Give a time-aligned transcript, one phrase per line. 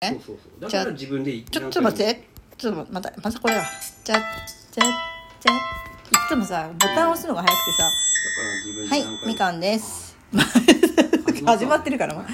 [0.00, 0.70] ねそうそうそう。
[0.70, 2.28] だから自分でちょっと待って。
[2.56, 3.64] ちょっとまたまたこれだ。
[4.04, 5.56] じゃじゃじゃ。
[5.56, 5.58] い
[6.28, 8.94] つもさボタン押すのが早くてさ。
[8.94, 10.16] はいみかんです。
[11.44, 12.24] 始まってるから。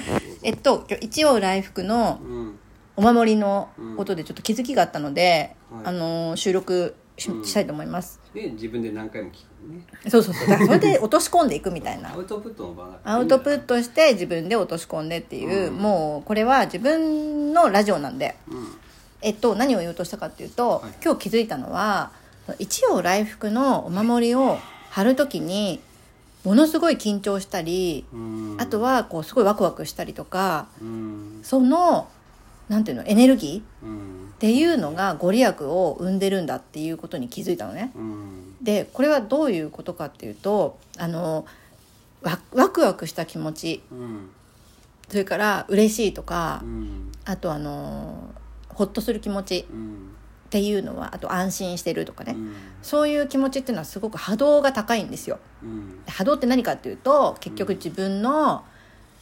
[0.43, 2.59] えっと今日一応来福のうん。
[2.97, 5.85] お守りのことでちょっと気づきがあったので、はい。
[5.85, 7.45] あのー収録し,、うん。
[7.45, 8.19] したいと思います。
[8.33, 10.09] で自分で何回も聞くね。
[10.09, 10.47] そうそうそう。
[10.47, 12.13] だからそれで落とし込んでいくみたいな。
[12.13, 15.77] アウトプットの場がアウトプットして自分で落とし込んでっていう、うん。
[15.77, 18.35] もうこれは自分のラジオなんで。
[18.49, 18.67] うん。
[19.21, 22.11] えっと、何を言おうとしたかっていうと、はい今日気づいたのは
[22.59, 24.59] 一応来福のお守りを
[24.91, 25.81] 貼る時に
[26.43, 28.57] ものすごい緊張したり、うん。
[28.59, 31.39] あとはこうすごいワクワクしたりとかうん。
[31.43, 32.07] その
[32.69, 33.87] なんていうのエネルギー
[34.45, 37.91] っうんていうのがご利益を生んでるんだっていうことに気づいたのね。
[37.95, 38.55] うん。
[38.61, 41.45] でこれはどういうことかっていうとあの
[42.21, 43.83] ワワクワクした気持ち。
[43.91, 44.29] うん。
[45.09, 47.11] それから嬉しいとかうん。
[47.25, 48.29] あとあの
[48.69, 49.65] ほっとする気持ち。
[49.71, 50.11] うん。
[50.45, 52.53] っていうのはあと安心してるとかね、うん。
[52.83, 55.39] そういう気持ちっていうのはすごく波動が高いんですよ。
[55.63, 55.99] うん。
[56.07, 58.63] 波動って何かっていうと結局自分の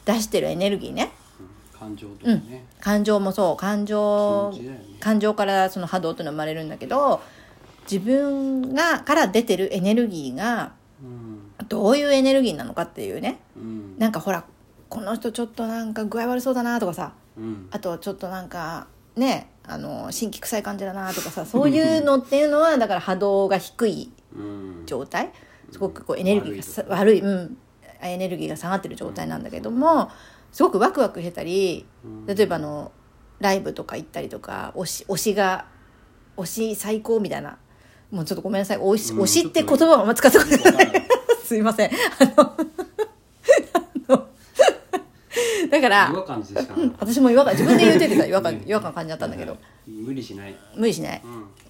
[0.05, 1.12] 出してるエネルギーね
[1.83, 2.65] 感情とかね。
[2.79, 3.57] 感情もそう。
[3.57, 4.81] 感情ね。
[4.99, 7.21] 感情からその波動っていうのは生まれるんだけど
[7.89, 11.67] 自分がから出てるエネルギーがうん。
[11.67, 13.39] どういうエネルギーなのかっていうね。
[13.57, 13.97] うん。
[13.97, 14.45] なんかほら
[14.89, 17.67] この人ちょっとなんか具合悪そうだなとかさうん。
[17.71, 24.83] あとちょっとなんかねあの新規臭い感じだなとかさそういうのっていうのは だから波動が低いうん。
[24.85, 25.31] 状態。
[25.71, 27.57] すごくこうエネルギーがさ悪い、うん、
[27.99, 30.11] エネルギーが下がってる状態なんだけども
[30.53, 32.25] すごくワクワクしてたりうん。
[32.25, 32.91] 例えばあの
[33.41, 35.65] ライブとか行ったりとか推し推しが
[36.37, 37.57] 推し最高みたいな。
[38.11, 38.77] もうちょっとごめんなさい。
[38.77, 40.57] 推しうん推しって言葉をあんま使ってこない。
[40.57, 41.07] わかんない。
[41.43, 41.91] すいません。
[41.91, 42.57] あの
[45.69, 46.75] だから違和感じでしか？
[46.99, 49.57] 私も違和感自分で言うててさ 違和感違和感感じちゃったんだけど。
[49.87, 50.55] 無理しない。
[50.75, 51.21] 無理しない。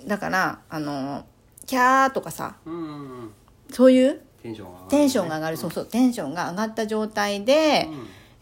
[0.01, 0.07] うん。
[0.07, 1.25] だからあの
[1.65, 2.93] キャーとかさうんうんう
[3.25, 3.33] ん。
[3.71, 4.19] そういう？
[4.41, 4.89] テンションが上がるね。
[4.89, 5.85] テンションが上がる、そうそう。
[5.85, 7.87] テンションが上がった状態で、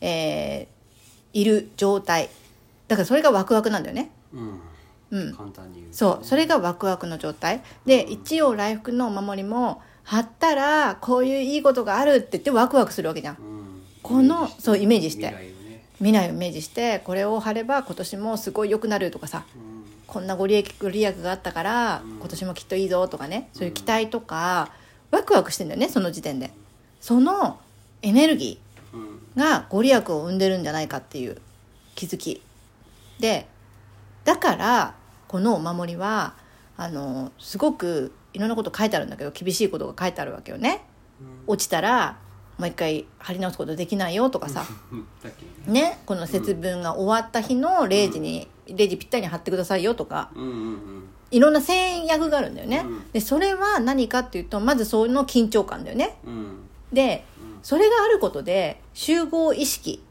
[0.02, 0.82] えー
[1.34, 2.30] いる状態。
[2.90, 4.12] だからそれがワクワクなんだよね。
[4.34, 4.60] うん。
[5.12, 5.34] うん。
[5.34, 7.62] 簡単に言うとそうそれがワクワクの状態。
[7.86, 13.36] で一応来福のお守りも貼ったらこういういいことがあるって言ってワクワクするわけじゃん。
[13.36, 13.82] うん。
[14.04, 15.34] このそうイメージして。
[16.00, 19.46] 未来をイメージしてこれを貼れば今年もすごい良くなるとかさ。
[19.56, 19.86] うん。
[20.06, 22.18] こんなご利益ご利益があったからうん。
[22.18, 23.50] 今年もきっといいぞとかね。
[23.54, 24.70] そういう期待とか
[25.12, 26.52] ワクワクしてんだよねその時点で。
[27.00, 27.58] その
[28.02, 28.71] エネルギうんー
[29.36, 31.38] がご利益を生んでるんじゃないかっていう
[31.96, 32.42] 気づき。
[33.20, 33.48] で
[34.24, 34.96] だから
[35.28, 36.34] このお守りは
[36.78, 40.84] あのすごくいろんなこと書いてあるんだけど厳しいことが書いてあるわけよね。
[41.48, 42.18] 落ちたら
[42.58, 44.66] もう一回貼り直すことできないよとかさ。
[45.68, 50.32] ねねこの節分が終わった日の0時に、0時ぴったりに貼ってくださいよとか。
[51.32, 53.12] いろんな制約があるんだよね、うん。
[53.12, 56.18] でそれは何かっていうとまずその緊張感だよね。
[56.26, 56.60] うん。
[56.92, 57.26] で
[57.64, 60.04] それがあることで集合意識。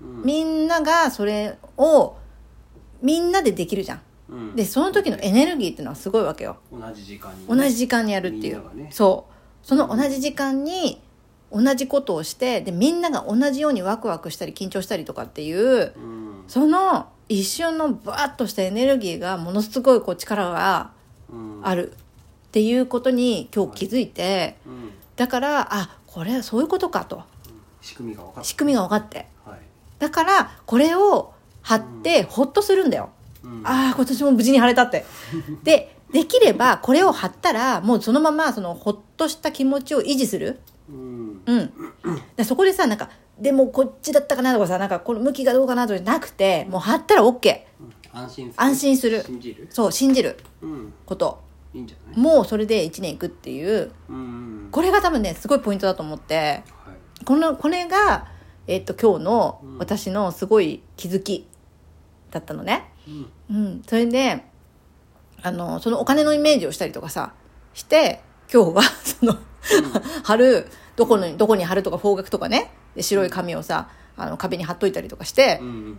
[0.00, 0.22] うん。
[0.24, 2.16] みんながそれを
[3.02, 4.00] みんなでできるじゃん。
[4.28, 4.56] うん。
[4.56, 6.58] でその時のエネルギーっていうのはすごいわけよ。
[6.72, 8.88] 同じ時間に同じ時間にやるっていう、ね。
[8.92, 9.26] そ
[9.62, 9.66] う。
[9.66, 11.00] その同じ時間に
[11.52, 16.44] 同じことをしてでみんなが同じようにワクワクしたり緊張したりとかっていううん。
[16.48, 20.92] その一瞬のバーッとしたエネルギーがものすごいこう力が
[21.32, 21.60] うん。
[21.62, 27.22] あるっていうことに今日気づいてうんだからあこれはそういうことかと。
[27.82, 29.26] 仕組みが分かった仕組みが分かって。
[29.44, 29.58] はい。
[29.98, 33.10] だからこれを貼ってホッとするんだよ、
[33.44, 33.60] うん。
[33.62, 35.04] ああ今年も無事に貼れたって。
[35.62, 40.58] でできればこれを貼ったらもうそのままそのホッとした気持ちを維持する。
[40.88, 41.42] うん。
[41.44, 41.72] うん。
[42.34, 47.60] でそこでさなんかでもこっちだったかなとかさなんかこの向きがどうかなとかじゃなくてもう貼ったら OK
[48.14, 48.64] 安心する。
[48.64, 49.22] 安心する。
[49.26, 49.68] 信じる。
[49.70, 50.92] そう信じるうん。
[51.04, 51.40] こと
[51.74, 52.18] いいんじゃない？
[52.18, 53.92] もうそれで1年いくっていう。
[54.08, 56.62] うんうんこれが多分ねすごいポイントだと思って。
[56.84, 57.24] はい。
[57.24, 58.28] このこれが、
[58.68, 61.48] えっと今日の私のすごい気づき
[62.30, 62.88] だったのね。
[63.48, 63.56] うん。
[63.56, 64.44] うん、それで
[65.42, 67.32] あのそのお金のイメージをしたりとかさ
[67.74, 68.20] して
[68.52, 69.36] 今日は その、
[70.22, 72.70] 貼るどこにどこに貼るとか方角とかね。
[72.94, 75.98] で白い紙をさあの壁に貼っといたりとかしてうんうん。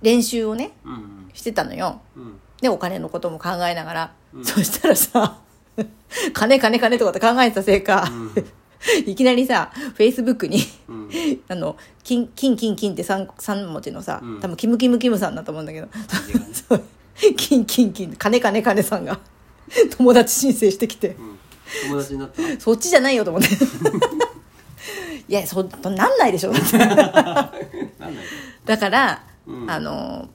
[0.00, 1.30] 練習をねうんうん。
[1.34, 2.00] してたのよ。
[2.16, 4.12] うんでお金のことも考えながら、
[4.42, 5.38] そしたらさ
[6.32, 8.08] 金金金とかって考えてたせいか、
[9.06, 10.58] いきなりさフェイスブックに
[10.88, 11.08] うん。
[11.48, 14.40] あの、金、金、金、金って三三文字のさ、うん。
[14.40, 15.88] 多分キムキムキムさんだと思うんだけど、
[17.36, 18.82] 金、金、金、金、金、金。
[18.82, 19.18] さんが
[19.96, 21.38] 友達申請してきて、うん。
[21.88, 22.42] 友達になった？
[22.60, 23.48] そっちじゃないよと思って。
[25.26, 26.52] いや、そ、なんないでしょ。
[26.52, 27.50] なんない。
[28.66, 29.70] だから、うん。
[29.70, 30.28] あの、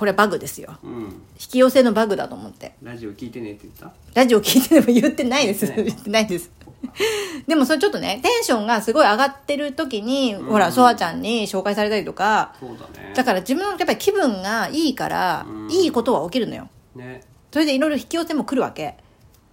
[0.00, 3.92] これバグですようん引き寄せのバグだと思ってラジオ聞いてねって言った？
[4.18, 5.66] ラジオ聞いてでも言ってないです。
[5.66, 6.50] 言ってないです。
[7.46, 16.68] でもそれちょっとね、テンションがすごい上がってる時に、ほら、ソワちゃんに紹介されたりとか、そうだねだから自分のやっぱり気分がいいから、うんいいことは起きるのよ。
[16.96, 17.20] ね
[17.52, 18.96] それでいろいろ引き寄せも来るわけ。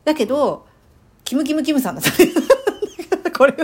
[0.05, 0.65] だけど、
[1.25, 2.31] キムキムキムさんだったね。
[3.37, 3.59] これは、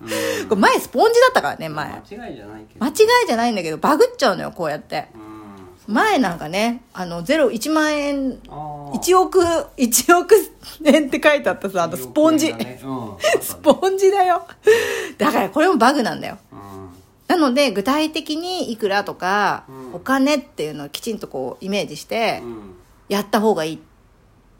[0.00, 1.86] うんこれ前スポンジだったからね、前。
[1.86, 1.96] 間
[2.28, 5.08] 違いじゃないけど間違いじゃないんだけど、バグっちゃうのよ、こうやって。
[5.14, 5.30] うん
[5.90, 10.34] 前なんかね、あの、ゼロ、1万円あー1億、1億
[10.84, 12.52] 円って書いてあったさ、あのスポンジ。
[12.54, 13.10] ねうん
[13.40, 14.46] スポンジだよ。
[15.18, 16.38] だからこれもバグなんだよ。
[16.52, 16.60] うん
[17.28, 22.74] なので、具体的にいくらとか、うんお金っていうのをきちんとこう、イメージしてう、ん
[23.08, 23.78] やった方がいいっ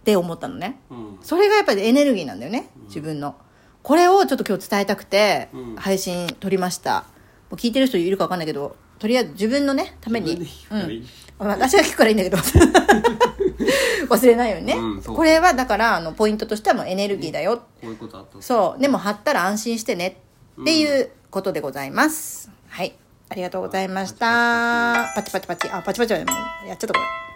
[0.04, 0.80] て思ったのね。
[0.90, 3.34] うんそれがやっぱりエネルギーなんだよね、自分の。
[3.82, 7.04] これをちょっと今日伝えたくてうん、配信撮りました。
[7.50, 10.46] もう聞いてる人いるか分かんないけど、とりあえず自分のね、ために。
[10.70, 11.06] うん。
[11.38, 12.36] まあ私が聞くからいいんだけど。
[14.08, 14.74] 忘れないようにね。
[14.74, 17.56] うんそうこれはだから、あの、ポイントとしてはもうエネルギーだよ。
[17.56, 18.80] こういうことあったそう。
[18.80, 20.20] でも貼ったら安心してね。
[20.60, 22.50] っていうことでございます。
[22.68, 22.94] はい。
[23.30, 25.10] ありがとうございました。
[25.14, 25.68] パチパチパチ。
[25.70, 27.29] あ、パチパチはやっちゃったこれ。